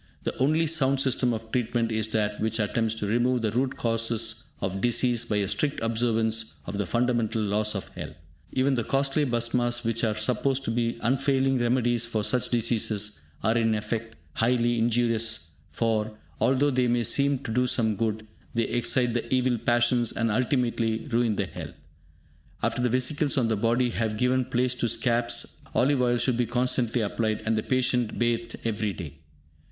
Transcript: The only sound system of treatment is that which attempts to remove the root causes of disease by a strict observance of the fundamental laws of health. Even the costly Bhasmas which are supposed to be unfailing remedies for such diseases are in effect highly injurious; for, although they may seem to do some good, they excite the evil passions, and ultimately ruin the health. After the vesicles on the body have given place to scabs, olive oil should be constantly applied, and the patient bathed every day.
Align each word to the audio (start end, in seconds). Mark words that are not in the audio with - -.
The 0.23 0.35
only 0.39 0.65
sound 0.65 0.99
system 0.99 1.31
of 1.31 1.51
treatment 1.51 1.91
is 1.91 2.07
that 2.07 2.39
which 2.41 2.57
attempts 2.59 2.95
to 2.95 3.05
remove 3.05 3.43
the 3.43 3.51
root 3.51 3.77
causes 3.77 4.45
of 4.59 4.81
disease 4.81 5.25
by 5.25 5.35
a 5.35 5.47
strict 5.47 5.79
observance 5.83 6.55
of 6.65 6.79
the 6.79 6.87
fundamental 6.87 7.43
laws 7.43 7.75
of 7.75 7.89
health. 7.89 8.15
Even 8.51 8.73
the 8.73 8.83
costly 8.83 9.25
Bhasmas 9.25 9.83
which 9.83 10.03
are 10.03 10.15
supposed 10.17 10.63
to 10.63 10.71
be 10.71 10.97
unfailing 11.03 11.59
remedies 11.59 12.03
for 12.03 12.23
such 12.23 12.49
diseases 12.49 13.21
are 13.43 13.55
in 13.55 13.75
effect 13.75 14.15
highly 14.33 14.79
injurious; 14.79 15.51
for, 15.69 16.17
although 16.39 16.71
they 16.71 16.87
may 16.87 17.03
seem 17.03 17.37
to 17.37 17.53
do 17.53 17.67
some 17.67 17.95
good, 17.95 18.25
they 18.55 18.63
excite 18.63 19.13
the 19.13 19.31
evil 19.31 19.59
passions, 19.59 20.11
and 20.11 20.31
ultimately 20.31 21.05
ruin 21.11 21.35
the 21.35 21.45
health. 21.45 21.75
After 22.63 22.81
the 22.81 22.89
vesicles 22.89 23.37
on 23.37 23.49
the 23.49 23.55
body 23.55 23.91
have 23.91 24.17
given 24.17 24.45
place 24.45 24.73
to 24.73 24.89
scabs, 24.89 25.57
olive 25.75 26.01
oil 26.01 26.17
should 26.17 26.37
be 26.37 26.47
constantly 26.47 27.01
applied, 27.01 27.43
and 27.45 27.55
the 27.55 27.61
patient 27.61 28.17
bathed 28.17 28.55
every 28.65 28.93
day. 28.93 29.19